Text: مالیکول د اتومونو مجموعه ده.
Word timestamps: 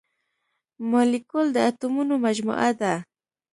مالیکول 0.89 1.47
د 1.53 1.57
اتومونو 1.69 2.13
مجموعه 2.25 2.69
ده. 2.81 2.93